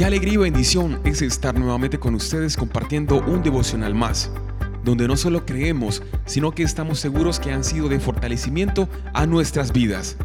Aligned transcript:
Qué 0.00 0.06
alegría 0.06 0.32
y 0.32 0.36
bendición 0.38 0.98
es 1.04 1.20
estar 1.20 1.58
nuevamente 1.58 2.00
con 2.00 2.14
ustedes 2.14 2.56
compartiendo 2.56 3.20
un 3.20 3.42
devocional 3.42 3.94
más, 3.94 4.30
donde 4.82 5.06
no 5.06 5.14
solo 5.14 5.44
creemos, 5.44 6.02
sino 6.24 6.52
que 6.52 6.62
estamos 6.62 6.98
seguros 6.98 7.38
que 7.38 7.52
han 7.52 7.62
sido 7.62 7.86
de 7.90 8.00
fortalecimiento 8.00 8.88
a 9.12 9.26
nuestras 9.26 9.74
vidas. 9.74 10.16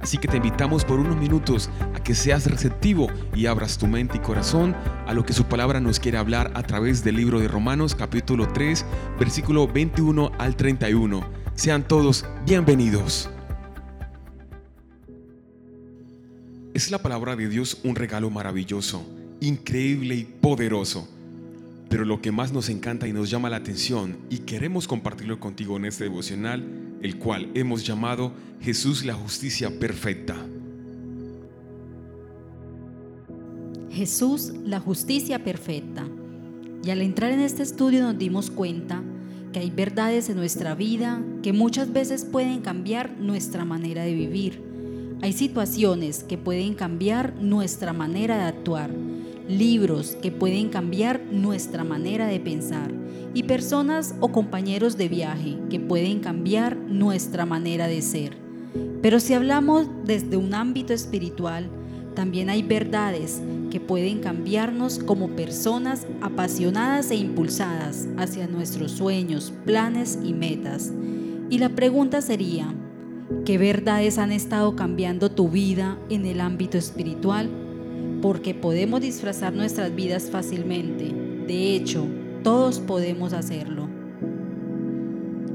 Así 0.00 0.18
que 0.18 0.26
te 0.26 0.38
invitamos 0.38 0.84
por 0.84 0.98
unos 0.98 1.16
minutos 1.16 1.70
a 1.94 2.02
que 2.02 2.16
seas 2.16 2.50
receptivo 2.50 3.06
y 3.32 3.46
abras 3.46 3.78
tu 3.78 3.86
mente 3.86 4.16
y 4.16 4.20
corazón 4.20 4.74
a 5.06 5.14
lo 5.14 5.24
que 5.24 5.34
su 5.34 5.44
palabra 5.44 5.78
nos 5.78 6.00
quiere 6.00 6.18
hablar 6.18 6.50
a 6.54 6.64
través 6.64 7.04
del 7.04 7.14
libro 7.14 7.38
de 7.38 7.46
Romanos 7.46 7.94
capítulo 7.94 8.48
3, 8.48 8.84
versículo 9.20 9.68
21 9.68 10.32
al 10.36 10.56
31. 10.56 11.24
Sean 11.54 11.86
todos 11.86 12.24
bienvenidos. 12.44 13.30
Es 16.76 16.90
la 16.90 16.98
palabra 16.98 17.36
de 17.36 17.48
Dios 17.48 17.78
un 17.84 17.96
regalo 17.96 18.28
maravilloso, 18.28 19.02
increíble 19.40 20.14
y 20.14 20.24
poderoso. 20.24 21.08
Pero 21.88 22.04
lo 22.04 22.20
que 22.20 22.32
más 22.32 22.52
nos 22.52 22.68
encanta 22.68 23.08
y 23.08 23.14
nos 23.14 23.30
llama 23.30 23.48
la 23.48 23.56
atención 23.56 24.18
y 24.28 24.40
queremos 24.40 24.86
compartirlo 24.86 25.40
contigo 25.40 25.78
en 25.78 25.86
este 25.86 26.04
devocional, 26.04 26.98
el 27.00 27.16
cual 27.16 27.50
hemos 27.54 27.86
llamado 27.86 28.34
Jesús 28.60 29.06
la 29.06 29.14
justicia 29.14 29.70
perfecta. 29.78 30.36
Jesús 33.90 34.52
la 34.62 34.78
justicia 34.78 35.42
perfecta. 35.42 36.06
Y 36.84 36.90
al 36.90 37.00
entrar 37.00 37.32
en 37.32 37.40
este 37.40 37.62
estudio 37.62 38.02
nos 38.02 38.18
dimos 38.18 38.50
cuenta 38.50 39.02
que 39.54 39.60
hay 39.60 39.70
verdades 39.70 40.28
en 40.28 40.36
nuestra 40.36 40.74
vida 40.74 41.24
que 41.42 41.54
muchas 41.54 41.90
veces 41.94 42.26
pueden 42.26 42.60
cambiar 42.60 43.18
nuestra 43.18 43.64
manera 43.64 44.02
de 44.02 44.12
vivir 44.12 44.65
hay 45.22 45.32
situaciones 45.32 46.24
que 46.24 46.36
pueden 46.38 46.74
cambiar 46.74 47.34
nuestra 47.40 47.92
manera 47.92 48.36
de 48.36 48.44
actuar, 48.44 48.90
libros 49.48 50.16
que 50.20 50.30
pueden 50.30 50.68
cambiar 50.68 51.20
nuestra 51.30 51.84
manera 51.84 52.26
de 52.26 52.40
pensar 52.40 52.90
y 53.32 53.44
personas 53.44 54.14
o 54.20 54.32
compañeros 54.32 54.96
de 54.96 55.08
viaje 55.08 55.56
que 55.70 55.80
pueden 55.80 56.20
cambiar 56.20 56.76
nuestra 56.76 57.46
manera 57.46 57.86
de 57.86 58.02
ser. 58.02 58.36
Pero 59.02 59.20
si 59.20 59.34
hablamos 59.34 59.86
desde 60.04 60.36
un 60.36 60.54
ámbito 60.54 60.92
espiritual, 60.92 61.68
también 62.14 62.50
hay 62.50 62.62
verdades 62.62 63.40
que 63.70 63.80
pueden 63.80 64.20
cambiarnos 64.20 64.98
como 64.98 65.28
personas 65.30 66.06
apasionadas 66.20 67.10
e 67.10 67.16
impulsadas 67.16 68.08
hacia 68.16 68.46
nuestros 68.46 68.92
sueños, 68.92 69.52
planes 69.64 70.18
y 70.24 70.32
metas. 70.32 70.92
Y 71.50 71.58
la 71.58 71.68
pregunta 71.68 72.22
sería, 72.22 72.74
¿Qué 73.44 73.58
verdades 73.58 74.18
han 74.18 74.30
estado 74.30 74.76
cambiando 74.76 75.32
tu 75.32 75.48
vida 75.48 75.98
en 76.10 76.26
el 76.26 76.40
ámbito 76.40 76.78
espiritual? 76.78 77.50
Porque 78.22 78.54
podemos 78.54 79.00
disfrazar 79.00 79.52
nuestras 79.52 79.92
vidas 79.96 80.30
fácilmente. 80.30 81.12
De 81.46 81.74
hecho, 81.74 82.06
todos 82.44 82.78
podemos 82.78 83.32
hacerlo. 83.32 83.88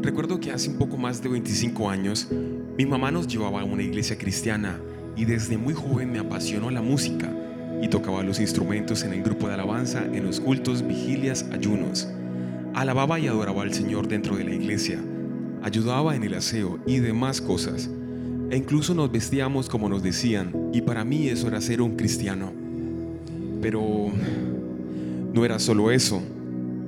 Recuerdo 0.01 0.39
que 0.41 0.51
hace 0.51 0.69
un 0.69 0.77
poco 0.77 0.97
más 0.97 1.23
de 1.23 1.29
25 1.29 1.89
años, 1.89 2.27
mi 2.77 2.85
mamá 2.85 3.09
nos 3.09 3.25
llevaba 3.27 3.61
a 3.61 3.65
una 3.65 3.83
iglesia 3.83 4.17
cristiana 4.17 4.81
y 5.15 5.23
desde 5.23 5.57
muy 5.57 5.73
joven 5.73 6.11
me 6.11 6.19
apasionó 6.19 6.71
la 6.71 6.81
música 6.81 7.33
y 7.81 7.87
tocaba 7.87 8.21
los 8.21 8.41
instrumentos 8.41 9.03
en 9.03 9.13
el 9.13 9.23
grupo 9.23 9.47
de 9.47 9.53
alabanza 9.53 10.03
en 10.03 10.25
los 10.25 10.41
cultos, 10.41 10.85
vigilias, 10.85 11.45
ayunos. 11.53 12.09
Alababa 12.73 13.17
y 13.17 13.27
adoraba 13.27 13.63
al 13.63 13.73
Señor 13.73 14.09
dentro 14.09 14.35
de 14.35 14.43
la 14.43 14.53
iglesia 14.53 15.01
ayudaba 15.61 16.15
en 16.15 16.23
el 16.23 16.33
aseo 16.33 16.79
y 16.85 16.99
demás 16.99 17.41
cosas. 17.41 17.89
E 18.49 18.57
incluso 18.57 18.93
nos 18.93 19.11
vestíamos 19.11 19.69
como 19.69 19.87
nos 19.87 20.03
decían, 20.03 20.51
y 20.73 20.81
para 20.81 21.05
mí 21.05 21.27
eso 21.27 21.47
era 21.47 21.61
ser 21.61 21.81
un 21.81 21.95
cristiano. 21.95 22.51
Pero 23.61 24.11
no 25.33 25.45
era 25.45 25.59
solo 25.59 25.91
eso. 25.91 26.21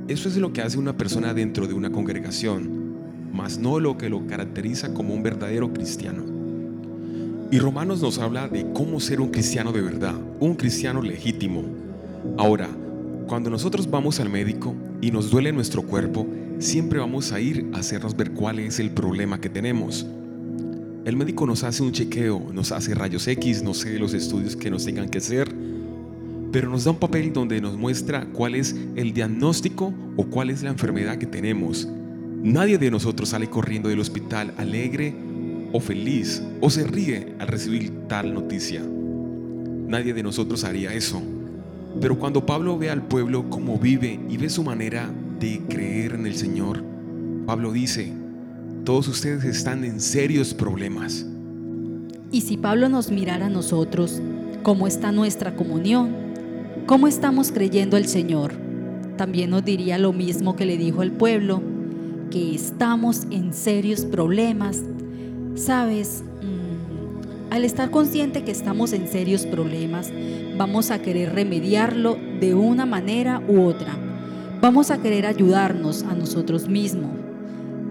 Eso 0.08 0.28
es 0.28 0.36
lo 0.38 0.52
que 0.52 0.62
hace 0.62 0.78
una 0.78 0.98
persona 0.98 1.34
dentro 1.34 1.68
de 1.68 1.74
una 1.74 1.92
congregación, 1.92 2.70
mas 3.32 3.58
no 3.58 3.80
lo 3.80 3.98
que 3.98 4.10
lo 4.10 4.28
caracteriza 4.28 4.94
como 4.94 5.14
un 5.14 5.24
verdadero 5.24 5.72
cristiano. 5.72 6.24
Y 7.52 7.60
Romanos 7.60 8.02
nos 8.02 8.18
habla 8.18 8.48
de 8.48 8.66
cómo 8.74 9.00
ser 9.00 9.22
un 9.22 9.30
cristiano 9.30 9.72
de 9.72 9.82
verdad, 9.82 10.16
un 10.40 10.56
cristiano 10.56 11.02
legítimo. 11.02 11.64
Ahora, 12.38 12.68
cuando 13.28 13.50
nosotros 13.50 13.90
vamos 13.90 14.20
al 14.20 14.30
médico 14.30 14.76
y 15.02 15.12
nos 15.12 15.32
duele 15.32 15.52
nuestro 15.52 15.84
cuerpo, 15.84 16.28
siempre 16.60 17.00
vamos 17.00 17.32
a 17.32 17.40
ir 17.40 17.70
a 17.74 17.80
hacernos 17.80 18.16
ver 18.16 18.32
cuál 18.32 18.60
es 18.60 18.80
el 18.80 18.92
problema 18.92 19.40
que 19.40 19.50
tenemos. 19.50 20.06
El 21.06 21.18
médico 21.18 21.46
nos 21.46 21.64
hace 21.64 21.84
un 21.84 21.92
chequeo, 21.92 22.52
nos 22.54 22.72
hace 22.72 22.96
rayos 22.96 23.28
X, 23.28 23.64
no 23.64 23.74
sé 23.74 24.00
los 24.00 24.14
estudios 24.14 24.56
que 24.56 24.70
nos 24.70 24.86
tengan 24.86 25.10
que 25.10 25.18
hacer, 25.18 25.54
pero 26.52 26.70
nos 26.70 26.84
da 26.84 26.92
un 26.92 27.00
papel 27.00 27.34
donde 27.34 27.60
nos 27.60 27.76
muestra 27.78 28.26
cuál 28.32 28.56
es 28.56 28.76
el 28.96 29.14
diagnóstico 29.14 29.94
o 30.16 30.26
cuál 30.26 30.50
es 30.50 30.64
la 30.64 30.70
enfermedad 30.70 31.18
que 31.18 31.26
tenemos. 31.26 31.88
Nadie 32.44 32.78
de 32.78 32.92
nosotros 32.92 33.30
sale 33.30 33.50
corriendo 33.50 33.90
del 33.90 34.00
hospital 34.00 34.54
alegre 34.58 35.16
o 35.72 35.80
feliz 35.80 36.44
o 36.62 36.70
se 36.70 36.84
ríe 36.86 37.34
al 37.40 37.48
recibir 37.48 37.92
tal 38.08 38.34
noticia. 38.34 38.82
Nadie 38.82 40.14
de 40.14 40.24
nosotros 40.24 40.64
haría 40.64 40.94
eso. 40.94 41.22
Pero 42.00 42.18
cuando 42.18 42.46
Pablo 42.46 42.78
ve 42.78 42.90
al 42.90 43.04
pueblo 43.04 43.50
cómo 43.50 43.78
vive 43.78 44.20
y 44.30 44.38
ve 44.38 44.50
su 44.50 44.64
manera 44.64 45.10
de 45.40 45.62
creer 45.70 46.14
en 46.14 46.26
el 46.26 46.36
Señor, 46.36 46.84
Pablo 47.46 47.72
dice, 47.72 48.12
todos 48.84 49.08
ustedes 49.08 49.44
están 49.46 49.84
en 49.84 50.00
serios 50.00 50.54
problemas. 50.54 51.26
Y 52.32 52.42
si 52.42 52.58
Pablo 52.58 52.90
nos 52.90 53.12
mirara 53.12 53.46
a 53.46 53.50
nosotros, 53.50 54.22
¿cómo 54.64 54.88
está 54.88 55.12
nuestra 55.12 55.56
comunión? 55.56 56.12
¿Cómo 56.86 57.08
estamos 57.08 57.52
creyendo 57.52 57.96
al 57.96 58.08
Señor? 58.08 58.54
También 59.18 59.52
nos 59.52 59.64
diría 59.64 59.98
lo 59.98 60.12
mismo 60.12 60.56
que 60.56 60.66
le 60.66 60.78
dijo 60.78 61.02
al 61.02 61.12
pueblo, 61.12 61.62
que 62.32 62.56
estamos 62.56 63.28
en 63.30 63.54
serios 63.54 64.06
problemas. 64.06 64.82
Sabes, 65.56 66.24
mm, 66.42 66.63
al 67.54 67.66
estar 67.66 67.90
consciente 67.92 68.44
que 68.44 68.52
estamos 68.52 68.92
en 68.94 69.08
serios 69.08 69.46
problemas, 69.46 70.12
vamos 70.58 70.92
a 70.92 71.02
querer 71.02 71.34
remediarlo 71.34 72.18
de 72.40 72.54
una 72.54 72.86
manera 72.86 73.42
u 73.48 73.62
otra 73.62 73.98
vamos 74.64 74.92
a 74.92 75.02
querer 75.02 75.26
ayudarnos 75.26 76.04
a 76.04 76.14
nosotros 76.14 76.70
mismos. 76.70 77.12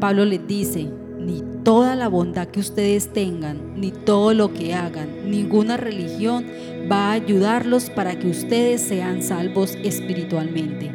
Pablo 0.01 0.25
les 0.25 0.47
dice, 0.47 0.89
ni 1.19 1.43
toda 1.63 1.95
la 1.97 2.09
bondad 2.09 2.49
que 2.49 2.61
ustedes 2.61 3.13
tengan, 3.13 3.79
ni 3.79 3.91
todo 3.91 4.33
lo 4.33 4.55
que 4.55 4.73
hagan, 4.73 5.31
ninguna 5.31 5.77
religión 5.77 6.47
va 6.91 7.11
a 7.11 7.13
ayudarlos 7.13 7.91
para 7.91 8.19
que 8.19 8.31
ustedes 8.31 8.81
sean 8.81 9.23
salvos 9.23 9.77
espiritualmente. 9.85 10.91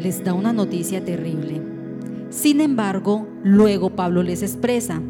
Les 0.00 0.22
da 0.22 0.32
una 0.32 0.52
noticia 0.52 1.04
terrible. 1.04 1.60
Sin 2.28 2.60
embargo, 2.60 3.26
luego 3.42 3.90
Pablo 3.90 4.22
les 4.22 4.44
expresa, 4.44 5.02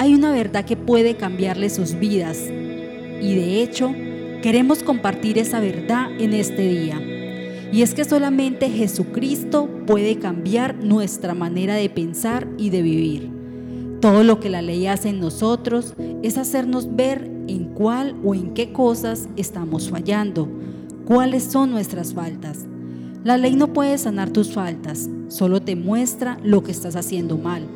hay 0.00 0.14
una 0.14 0.32
verdad 0.32 0.64
que 0.64 0.78
puede 0.78 1.16
cambiarles 1.16 1.74
sus 1.74 1.92
vidas 1.98 2.38
y 2.48 3.34
de 3.34 3.62
hecho 3.62 3.94
queremos 4.40 4.82
compartir 4.82 5.36
esa 5.36 5.60
verdad 5.60 6.08
en 6.18 6.32
este 6.32 6.66
día. 6.66 6.98
Y 7.70 7.82
es 7.82 7.92
que 7.92 8.06
solamente 8.06 8.70
Jesucristo 8.70 9.68
puede 9.86 10.18
cambiar 10.18 10.74
nuestra 10.74 11.34
manera 11.34 11.74
de 11.74 11.90
pensar 11.90 12.48
y 12.56 12.70
de 12.70 12.80
vivir. 12.80 13.30
Todo 14.00 14.24
lo 14.24 14.40
que 14.40 14.48
la 14.48 14.62
ley 14.62 14.86
hace 14.86 15.10
en 15.10 15.20
nosotros 15.20 15.92
es 16.22 16.38
hacernos 16.38 16.96
ver 16.96 17.30
en 17.46 17.66
cuál 17.74 18.16
o 18.24 18.34
en 18.34 18.54
qué 18.54 18.72
cosas 18.72 19.28
estamos 19.36 19.90
fallando, 19.90 20.48
cuáles 21.04 21.44
son 21.44 21.72
nuestras 21.72 22.14
faltas. 22.14 22.64
La 23.22 23.36
ley 23.36 23.54
no 23.54 23.74
puede 23.74 23.98
sanar 23.98 24.30
tus 24.30 24.54
faltas, 24.54 25.10
solo 25.28 25.60
te 25.60 25.76
muestra 25.76 26.38
lo 26.42 26.62
que 26.62 26.72
estás 26.72 26.96
haciendo 26.96 27.36
mal. 27.36 27.66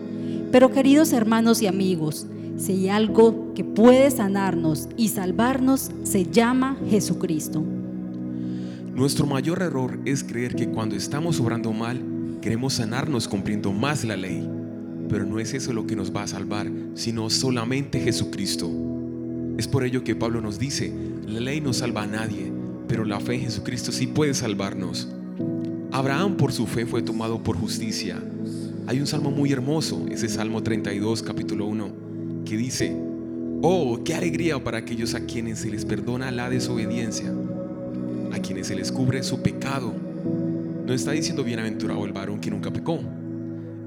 Pero 0.53 0.71
queridos 0.71 1.13
hermanos 1.13 1.63
y 1.63 1.67
amigos, 1.67 2.27
si 2.57 2.73
hay 2.73 2.89
algo 2.89 3.53
que 3.55 3.65
puede 3.65 4.11
sanarnos 4.11 4.89
y 4.97 5.09
salvarnos, 5.09 5.91
se 6.05 6.27
llama 6.27 6.77
Jesucristo. 6.89 7.63
Nuestro 8.95 9.27
mayor 9.27 9.61
error 9.61 9.99
es 10.05 10.23
creer 10.23 10.55
que 10.55 10.69
cuando 10.69 10.95
estamos 10.95 11.41
obrando 11.41 11.73
mal, 11.73 12.01
queremos 12.41 12.75
sanarnos 12.75 13.27
cumpliendo 13.27 13.73
más 13.73 14.05
la 14.05 14.17
ley. 14.17 14.49
Pero 15.09 15.27
no 15.27 15.41
es 15.41 15.53
eso 15.53 15.73
lo 15.73 15.87
que 15.87 15.97
nos 15.97 16.15
va 16.15 16.23
a 16.23 16.29
salvar, 16.29 16.71
sino 16.95 17.29
solamente 17.29 18.01
Jesucristo. 18.01 18.71
Es 19.59 19.67
por 19.67 19.85
ello 19.85 20.05
que 20.05 20.15
Pablo 20.15 20.41
nos 20.41 20.59
dice, 20.59 20.93
la 21.27 21.41
ley 21.41 21.61
no 21.61 21.73
salva 21.73 22.05
a 22.05 22.07
nadie, 22.07 22.53
pero 22.87 23.05
la 23.05 23.19
fe 23.19 23.35
en 23.35 23.43
Jesucristo 23.43 23.93
sí 23.93 24.07
puede 24.07 24.35
salvarnos. 24.35 25.09
Abraham 25.91 26.37
por 26.37 26.53
su 26.53 26.67
fe 26.67 26.87
fue 26.87 27.03
tomado 27.03 27.43
por 27.43 27.57
justicia. 27.57 28.23
Hay 28.87 29.01
un 29.01 29.07
salmo 29.07 29.31
muy 29.31 29.53
hermoso, 29.53 30.07
ese 30.11 30.29
Salmo 30.29 30.63
32, 30.63 31.23
capítulo 31.23 31.67
1, 31.67 32.45
que 32.45 32.57
dice, 32.57 32.95
Oh, 33.63 34.01
qué 34.05 34.15
alegría 34.15 34.63
para 34.63 34.79
aquellos 34.79 35.15
a 35.15 35.25
quienes 35.25 35.61
se 35.61 35.71
les 35.71 35.85
perdona 35.85 36.31
la 36.31 36.51
desobediencia 36.51 37.33
a 38.35 38.41
quienes 38.41 38.67
se 38.67 38.75
les 38.75 38.91
cubre 38.91 39.23
su 39.23 39.43
pecado. 39.43 39.95
No 40.87 40.93
está 40.93 41.13
diciendo 41.13 41.45
bienaventurado 41.45 42.05
el 42.05 42.13
varón 42.13 42.41
que 42.41 42.51
nunca 42.51 42.73
pecó. 42.73 43.01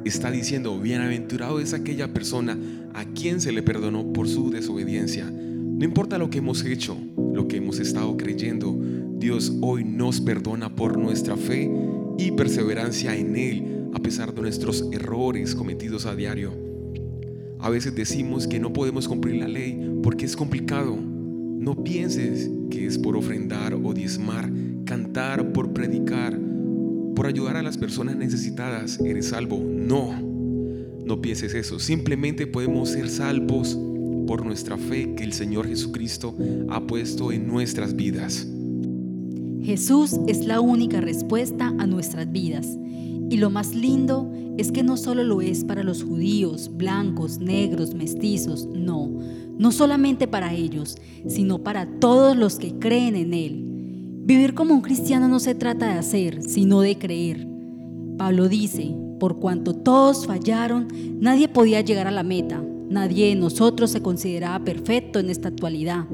Está 0.06 0.32
diciendo 0.32 0.80
bienaventurado 0.80 1.60
es 1.60 1.74
aquella 1.74 2.14
persona 2.14 2.58
a 2.94 3.06
quien 3.06 3.42
se 3.42 3.52
le 3.52 3.62
perdonó 3.62 4.14
por 4.14 4.28
su 4.28 4.50
desobediencia. 4.50 5.30
No 5.30 5.84
importa 5.84 6.18
lo 6.18 6.30
que 6.30 6.38
hemos 6.38 6.64
hecho, 6.64 6.98
lo 7.34 7.48
que 7.48 7.58
hemos 7.58 7.80
estado 7.80 8.16
creyendo, 8.16 8.76
Dios 9.18 9.54
hoy 9.62 9.84
nos 9.84 10.22
perdona 10.22 10.74
por 10.74 10.98
nuestra 10.98 11.36
fe 11.36 11.70
y 12.18 12.32
perseverancia 12.32 13.16
en 13.16 13.36
Él, 13.36 13.77
a 13.98 14.00
pesar 14.00 14.32
de 14.32 14.44
nuestros 14.44 14.86
errores 14.92 15.56
cometidos 15.56 16.06
a 16.06 16.16
diario. 16.16 16.54
A 17.60 17.72
veces 17.72 17.96
decimos 17.96 18.46
que 18.46 18.60
no 18.60 18.72
podemos 18.72 19.08
cumplir 19.08 19.38
la 19.38 19.48
ley 19.48 20.00
porque 20.04 20.26
es 20.26 20.36
complicado. 20.36 20.96
No 20.96 21.84
pienses 21.84 22.48
que 22.70 22.86
es 22.86 23.00
por 23.00 23.18
ofrendar 23.18 23.74
o 23.74 23.94
diezmar, 23.96 24.52
cantar, 24.86 25.52
por 25.52 25.74
predicar, 25.74 26.40
por 27.16 27.26
ayudar 27.26 27.58
a 27.58 27.64
las 27.64 27.80
personas 27.80 28.16
necesitadas, 28.16 29.00
eres 29.00 29.30
salvo. 29.30 29.60
No, 29.60 30.14
no 31.04 31.20
pienses 31.20 31.56
eso. 31.56 31.80
Simplemente 31.80 32.46
podemos 32.46 32.90
ser 32.90 33.10
salvos 33.10 33.80
por 34.28 34.46
nuestra 34.46 34.78
fe 34.78 35.16
que 35.16 35.24
el 35.24 35.34
Señor 35.34 35.68
Jesucristo 35.68 36.36
ha 36.70 36.86
puesto 36.86 37.32
en 37.32 37.48
nuestras 37.48 37.96
vidas. 37.96 38.48
Jesús 39.64 40.20
es 40.28 40.46
la 40.46 40.62
única 40.62 41.02
respuesta 41.02 41.74
a 41.80 41.88
nuestras 41.88 42.32
vidas. 42.32 42.78
Y 43.30 43.38
lo 43.38 43.50
más 43.50 43.76
lindo 43.76 44.32
es 44.58 44.72
que 44.72 44.84
no 44.84 44.98
solo 44.98 45.24
lo 45.24 45.42
es 45.42 45.64
para 45.64 45.84
los 45.84 46.04
judíos, 46.04 46.72
blancos, 46.74 47.40
negros, 47.40 47.94
mestizos, 47.94 48.66
no, 48.66 49.12
no 49.58 49.72
solamente 49.72 50.28
para 50.28 50.54
ellos, 50.54 50.98
sino 51.28 51.60
para 51.60 51.86
todos 52.00 52.36
los 52.36 52.58
que 52.58 52.80
creen 52.80 53.16
en 53.16 53.34
Él. 53.34 53.64
Vivir 54.26 54.54
como 54.54 54.74
un 54.74 54.82
cristiano 54.82 55.28
no 55.28 55.40
se 55.40 55.56
trata 55.56 55.88
de 55.88 56.00
hacer, 56.00 56.42
sino 56.42 56.82
de 56.82 56.98
creer. 56.98 57.48
Pablo 58.18 58.50
dice, 58.50 58.96
por 59.20 59.40
cuanto 59.40 59.74
todos 59.74 60.26
fallaron, 60.26 60.88
nadie 61.20 61.48
podía 61.48 61.82
llegar 61.82 62.08
a 62.08 62.12
la 62.12 62.24
meta, 62.24 62.64
nadie 62.90 63.28
de 63.28 63.36
nosotros 63.36 63.92
se 63.92 64.02
consideraba 64.02 64.64
perfecto 64.64 65.20
en 65.20 65.30
esta 65.30 65.50
actualidad. 65.50 66.06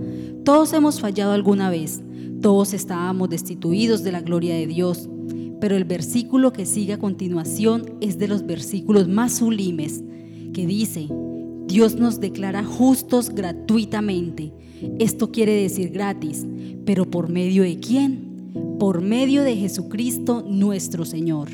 Todos 0.44 0.74
hemos 0.74 1.00
fallado 1.00 1.32
alguna 1.32 1.70
vez. 1.70 2.02
Todos 2.42 2.74
estábamos 2.74 3.30
destituidos 3.30 4.04
de 4.04 4.12
la 4.12 4.22
gloria 4.22 4.54
de 4.54 4.68
Dios, 4.68 5.10
pero 5.64 5.78
el 5.78 5.86
versículo 5.86 6.52
que 6.52 6.66
sigue 6.66 6.92
a 6.92 6.98
continuación 6.98 7.94
es 8.02 8.18
de 8.18 8.28
los 8.28 8.46
versículos 8.46 9.08
más 9.08 9.38
sublimes, 9.38 10.04
que 10.54 10.68
dice, 10.68 11.08
Dios 11.68 11.96
nos 11.96 12.20
declara 12.20 12.66
justos 12.66 13.30
gratuitamente. 13.30 14.52
Esto 15.00 15.32
quiere 15.32 15.54
decir 15.54 15.92
gratis, 15.92 16.46
pero 16.86 17.10
¿por 17.10 17.30
medio 17.30 17.64
de 17.64 17.80
quién? 17.80 18.76
Por 18.78 19.02
medio 19.02 19.42
de 19.42 19.56
Jesucristo 19.56 20.46
nuestro 20.46 21.06
Señor. 21.06 21.48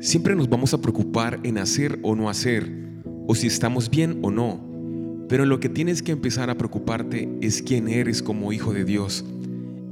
Siempre 0.00 0.34
nos 0.34 0.48
vamos 0.48 0.74
a 0.74 0.80
preocupar 0.80 1.38
en 1.44 1.58
hacer 1.58 2.00
o 2.02 2.16
no 2.16 2.28
hacer, 2.28 2.68
o 3.28 3.36
si 3.36 3.46
estamos 3.46 3.88
bien 3.88 4.18
o 4.22 4.32
no, 4.32 4.58
pero 5.28 5.46
lo 5.46 5.60
que 5.60 5.68
tienes 5.68 6.02
que 6.02 6.10
empezar 6.10 6.50
a 6.50 6.58
preocuparte 6.58 7.38
es 7.40 7.62
quién 7.62 7.86
eres 7.86 8.20
como 8.20 8.52
hijo 8.52 8.72
de 8.72 8.84
Dios 8.84 9.24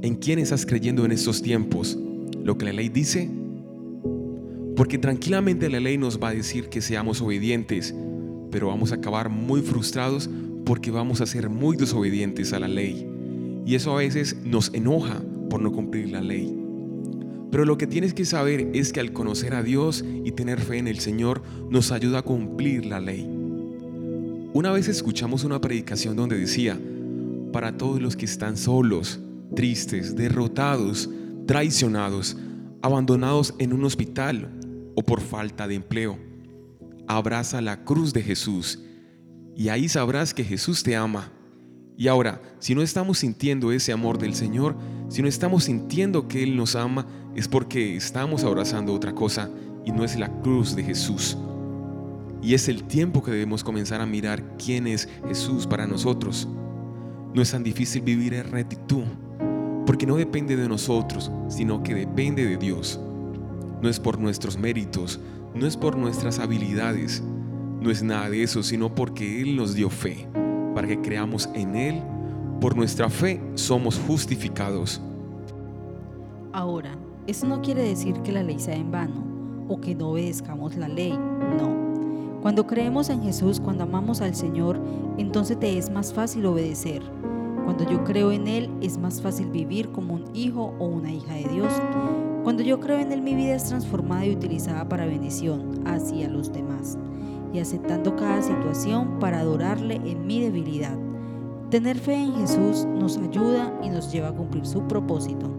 ¿En 0.03 0.15
quién 0.15 0.37
estás 0.37 0.65
creyendo 0.65 1.05
en 1.05 1.13
estos 1.13 1.41
tiempos? 1.41 1.97
¿Lo 2.43 2.57
que 2.57 2.65
la 2.65 2.73
ley 2.73 2.89
dice? 2.89 3.29
Porque 4.75 4.97
tranquilamente 4.97 5.69
la 5.69 5.79
ley 5.79 5.97
nos 5.97 6.21
va 6.21 6.29
a 6.29 6.33
decir 6.33 6.69
que 6.69 6.81
seamos 6.81 7.21
obedientes, 7.21 7.93
pero 8.51 8.67
vamos 8.67 8.91
a 8.91 8.95
acabar 8.95 9.29
muy 9.29 9.61
frustrados 9.61 10.29
porque 10.65 10.91
vamos 10.91 11.21
a 11.21 11.25
ser 11.25 11.49
muy 11.49 11.77
desobedientes 11.77 12.53
a 12.53 12.59
la 12.59 12.67
ley. 12.67 13.07
Y 13.65 13.75
eso 13.75 13.91
a 13.93 13.97
veces 13.97 14.37
nos 14.43 14.73
enoja 14.73 15.21
por 15.49 15.61
no 15.61 15.71
cumplir 15.71 16.09
la 16.09 16.21
ley. 16.21 16.57
Pero 17.51 17.65
lo 17.65 17.77
que 17.77 17.85
tienes 17.85 18.13
que 18.13 18.25
saber 18.25 18.71
es 18.73 18.91
que 18.91 18.99
al 18.99 19.13
conocer 19.13 19.53
a 19.53 19.61
Dios 19.61 20.03
y 20.23 20.31
tener 20.31 20.59
fe 20.59 20.79
en 20.79 20.87
el 20.87 20.99
Señor 20.99 21.43
nos 21.69 21.91
ayuda 21.91 22.19
a 22.19 22.23
cumplir 22.23 22.85
la 22.85 22.99
ley. 22.99 23.29
Una 24.53 24.71
vez 24.71 24.87
escuchamos 24.87 25.43
una 25.43 25.61
predicación 25.61 26.15
donde 26.15 26.37
decía, 26.37 26.79
para 27.51 27.77
todos 27.77 28.01
los 28.01 28.15
que 28.15 28.25
están 28.25 28.57
solos, 28.57 29.19
tristes, 29.55 30.15
derrotados, 30.15 31.09
traicionados, 31.45 32.37
abandonados 32.81 33.53
en 33.59 33.73
un 33.73 33.83
hospital 33.85 34.49
o 34.95 35.03
por 35.03 35.21
falta 35.21 35.67
de 35.67 35.75
empleo. 35.75 36.17
Abraza 37.07 37.61
la 37.61 37.83
cruz 37.83 38.13
de 38.13 38.23
Jesús 38.23 38.79
y 39.55 39.69
ahí 39.69 39.89
sabrás 39.89 40.33
que 40.33 40.43
Jesús 40.43 40.83
te 40.83 40.95
ama. 40.95 41.31
Y 41.95 42.07
ahora, 42.07 42.41
si 42.59 42.73
no 42.73 42.81
estamos 42.81 43.19
sintiendo 43.19 43.71
ese 43.71 43.91
amor 43.91 44.17
del 44.17 44.33
Señor, 44.33 44.75
si 45.09 45.21
no 45.21 45.27
estamos 45.27 45.65
sintiendo 45.65 46.27
que 46.27 46.43
Él 46.43 46.55
nos 46.55 46.75
ama, 46.75 47.05
es 47.35 47.47
porque 47.47 47.95
estamos 47.95 48.43
abrazando 48.43 48.93
otra 48.93 49.13
cosa 49.13 49.49
y 49.85 49.91
no 49.91 50.03
es 50.03 50.17
la 50.17 50.29
cruz 50.41 50.75
de 50.75 50.83
Jesús. 50.83 51.37
Y 52.41 52.55
es 52.55 52.67
el 52.67 52.83
tiempo 52.83 53.21
que 53.23 53.31
debemos 53.31 53.63
comenzar 53.63 54.01
a 54.01 54.05
mirar 54.05 54.57
quién 54.57 54.87
es 54.87 55.07
Jesús 55.27 55.67
para 55.67 55.87
nosotros. 55.87 56.47
No 57.33 57.41
es 57.41 57.51
tan 57.51 57.63
difícil 57.63 58.01
vivir 58.01 58.33
en 58.33 58.51
rectitud 58.51 59.03
porque 59.93 60.07
no 60.07 60.15
depende 60.15 60.55
de 60.55 60.67
nosotros, 60.67 61.31
sino 61.49 61.83
que 61.83 61.93
depende 61.93 62.43
de 62.43 62.57
Dios. 62.57 62.99
No 63.79 63.87
es 63.87 63.99
por 63.99 64.17
nuestros 64.17 64.57
méritos, 64.57 65.19
no 65.53 65.67
es 65.67 65.77
por 65.77 65.95
nuestras 65.97 66.39
habilidades, 66.39 67.21
no 67.79 67.91
es 67.91 68.01
nada 68.01 68.27
de 68.27 68.41
eso, 68.41 68.63
sino 68.63 68.95
porque 68.95 69.43
Él 69.43 69.55
nos 69.55 69.75
dio 69.75 69.91
fe, 69.91 70.27
para 70.73 70.87
que 70.87 70.99
creamos 70.99 71.47
en 71.53 71.75
Él. 71.75 72.01
Por 72.59 72.75
nuestra 72.75 73.07
fe 73.07 73.39
somos 73.53 73.99
justificados. 74.07 74.99
Ahora, 76.53 76.97
eso 77.27 77.45
no 77.45 77.61
quiere 77.61 77.83
decir 77.83 78.15
que 78.23 78.31
la 78.31 78.41
ley 78.41 78.57
sea 78.57 78.75
en 78.75 78.91
vano 78.91 79.23
o 79.67 79.79
que 79.79 79.93
no 79.93 80.09
obedezcamos 80.09 80.75
la 80.75 80.87
ley, 80.87 81.11
no. 81.11 82.41
Cuando 82.41 82.65
creemos 82.65 83.09
en 83.09 83.21
Jesús, 83.21 83.59
cuando 83.59 83.83
amamos 83.83 84.21
al 84.21 84.33
Señor, 84.33 84.81
entonces 85.19 85.59
te 85.59 85.77
es 85.77 85.91
más 85.91 86.11
fácil 86.11 86.47
obedecer 86.47 87.03
cuando 87.63 87.89
yo 87.89 88.03
creo 88.03 88.31
en 88.31 88.47
Él 88.47 88.69
es 88.81 88.97
más 88.97 89.21
fácil 89.21 89.49
vivir 89.49 89.91
como 89.91 90.15
un 90.15 90.25
hijo 90.33 90.73
o 90.79 90.85
una 90.85 91.11
hija 91.11 91.33
de 91.33 91.47
Dios. 91.47 91.73
Cuando 92.43 92.61
yo 92.61 92.79
creo 92.79 92.99
en 92.99 93.11
Él 93.11 93.21
mi 93.21 93.35
vida 93.35 93.55
es 93.55 93.65
transformada 93.65 94.25
y 94.25 94.31
utilizada 94.31 94.87
para 94.87 95.05
bendición 95.05 95.81
hacia 95.85 96.29
los 96.29 96.51
demás 96.51 96.97
y 97.53 97.59
aceptando 97.59 98.15
cada 98.15 98.41
situación 98.41 99.19
para 99.19 99.39
adorarle 99.39 99.95
en 99.95 100.25
mi 100.25 100.41
debilidad. 100.41 100.97
Tener 101.69 101.97
fe 101.97 102.15
en 102.15 102.33
Jesús 102.35 102.85
nos 102.85 103.17
ayuda 103.17 103.73
y 103.81 103.89
nos 103.89 104.11
lleva 104.11 104.29
a 104.29 104.33
cumplir 104.33 104.65
su 104.65 104.87
propósito. 104.87 105.49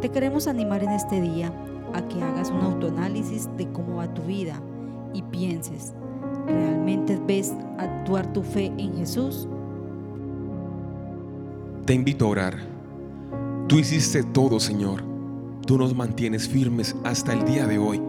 Te 0.00 0.10
queremos 0.10 0.48
animar 0.48 0.82
en 0.82 0.90
este 0.90 1.20
día 1.20 1.52
a 1.94 2.02
que 2.08 2.20
hagas 2.22 2.50
un 2.50 2.60
autoanálisis 2.60 3.48
de 3.56 3.70
cómo 3.70 3.96
va 3.96 4.12
tu 4.12 4.22
vida 4.22 4.60
y 5.14 5.22
pienses, 5.22 5.94
¿realmente 6.46 7.18
ves 7.26 7.54
actuar 7.78 8.30
tu 8.32 8.42
fe 8.42 8.72
en 8.76 8.96
Jesús? 8.96 9.48
Te 11.84 11.92
invito 11.92 12.24
a 12.24 12.28
orar. 12.28 12.56
Tú 13.68 13.78
hiciste 13.78 14.22
todo, 14.22 14.58
Señor. 14.58 15.04
Tú 15.66 15.76
nos 15.76 15.94
mantienes 15.94 16.48
firmes 16.48 16.96
hasta 17.04 17.34
el 17.34 17.44
día 17.44 17.66
de 17.66 17.76
hoy. 17.76 18.00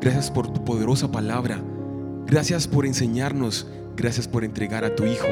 Gracias 0.00 0.30
por 0.30 0.52
tu 0.52 0.64
poderosa 0.64 1.10
palabra. 1.10 1.60
Gracias 2.26 2.68
por 2.68 2.86
enseñarnos. 2.86 3.66
Gracias 3.96 4.28
por 4.28 4.44
entregar 4.44 4.84
a 4.84 4.94
tu 4.94 5.04
Hijo, 5.04 5.26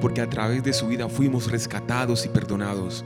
porque 0.00 0.20
a 0.20 0.30
través 0.30 0.62
de 0.62 0.72
su 0.72 0.86
vida 0.86 1.08
fuimos 1.08 1.50
rescatados 1.50 2.24
y 2.24 2.28
perdonados. 2.28 3.04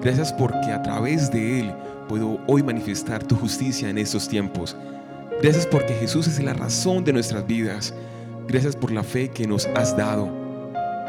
Gracias 0.00 0.32
porque 0.32 0.70
a 0.70 0.80
través 0.82 1.32
de 1.32 1.60
Él 1.60 1.74
puedo 2.08 2.38
hoy 2.46 2.62
manifestar 2.62 3.26
tu 3.26 3.34
justicia 3.34 3.90
en 3.90 3.98
estos 3.98 4.28
tiempos. 4.28 4.76
Gracias 5.42 5.66
porque 5.66 5.94
Jesús 5.94 6.28
es 6.28 6.40
la 6.40 6.54
razón 6.54 7.02
de 7.02 7.12
nuestras 7.12 7.44
vidas. 7.44 7.92
Gracias 8.46 8.76
por 8.76 8.92
la 8.92 9.02
fe 9.02 9.30
que 9.30 9.48
nos 9.48 9.66
has 9.66 9.96
dado. 9.96 10.41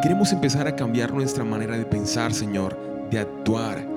Queremos 0.03 0.33
empezar 0.33 0.67
a 0.67 0.75
cambiar 0.75 1.13
nuestra 1.13 1.45
manera 1.45 1.77
de 1.77 1.85
pensar, 1.85 2.33
Señor, 2.33 2.77
de 3.09 3.19
actuar. 3.19 3.87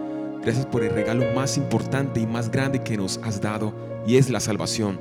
Gracias 0.41 0.65
por 0.65 0.85
el 0.85 0.91
regalo 0.91 1.25
más 1.35 1.57
importante 1.57 2.21
y 2.21 2.29
más 2.29 2.49
grande 2.49 2.81
que 2.81 2.97
nos 2.97 3.19
has 3.25 3.41
dado, 3.41 3.75
y 4.07 4.17
es 4.17 4.31
la 4.31 4.39
salvación. 4.39 5.01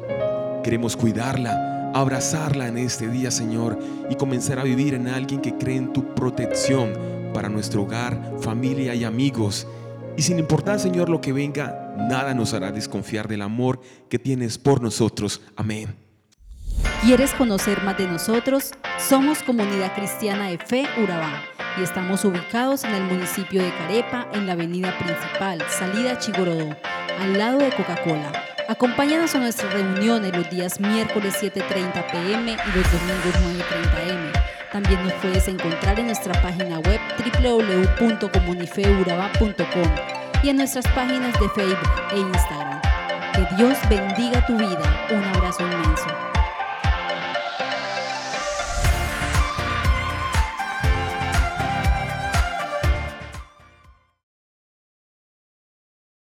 Queremos 0.63 0.97
cuidarla, 0.97 1.91
abrazarla 1.93 2.67
en 2.67 2.79
este 2.79 3.07
día, 3.07 3.29
Señor, 3.29 3.77
y 4.09 4.15
comenzar 4.15 4.57
a 4.57 4.63
vivir 4.63 4.95
en 4.95 5.07
alguien 5.07 5.41
que 5.41 5.55
cree 5.55 5.77
en 5.77 5.93
tu 5.93 6.15
protección 6.15 6.93
para 7.35 7.50
nuestro 7.50 7.83
hogar, 7.83 8.38
familia 8.39 8.95
y 8.95 9.03
amigos. 9.03 9.67
Y 10.17 10.24
sin 10.24 10.39
importar, 10.39 10.79
Señor, 10.79 11.09
lo 11.09 11.21
que 11.21 11.33
venga, 11.33 11.93
nada 12.09 12.33
nos 12.33 12.55
hará 12.55 12.71
desconfiar 12.71 13.27
del 13.27 13.43
amor 13.43 13.79
que 14.09 14.17
tienes 14.17 14.57
por 14.57 14.81
nosotros. 14.81 15.43
Amén. 15.55 16.04
¿Quieres 17.05 17.33
conocer 17.35 17.83
más 17.83 17.97
de 18.00 18.07
nosotros? 18.07 18.71
Somos 18.97 19.43
Comunidad 19.43 19.93
Cristiana 19.93 20.47
de 20.47 20.57
Fe 20.57 20.88
Urabá 20.97 21.43
y 21.79 21.83
estamos 21.83 22.25
ubicados 22.25 22.83
en 22.83 22.95
el 22.95 23.03
municipio 23.03 23.62
de 23.62 23.69
Carepa, 23.69 24.27
en 24.33 24.47
la 24.47 24.53
avenida 24.53 24.97
principal, 24.97 25.62
salida 25.69 26.17
Chigorodó, 26.17 26.75
al 27.21 27.38
lado 27.38 27.59
de 27.59 27.69
Coca-Cola. 27.69 28.31
Acompáñanos 28.67 29.35
a 29.35 29.39
nuestras 29.39 29.71
reuniones 29.71 30.35
los 30.35 30.50
días 30.50 30.79
miércoles 30.79 31.38
7.30 31.39 32.12
pm 32.12 32.53
y 32.53 32.71
los 32.75 32.91
domingos 32.91 33.35
9.30 33.69 34.09
am. 34.09 34.31
También 34.71 35.03
nos 35.03 35.13
puedes 35.13 35.47
encontrar 35.47 36.00
en 36.00 36.07
nuestra 36.07 36.33
página 36.41 36.79
web 36.79 37.00
www.comunifeuraba.com 38.00 39.89
y 40.41 40.50
en 40.50 40.57
nuestras 40.57 40.88
páginas 40.88 41.39
de 41.39 41.50
Facebook 41.50 42.01
e 42.13 42.17
Instagram. 42.17 42.81
Que 43.35 43.45
Dios 43.57 43.77
bendiga 43.91 44.43
tu 44.47 44.57
vida. 44.57 45.05
Un 45.12 45.24
abrazo 45.24 45.62
inmenso. 45.62 46.14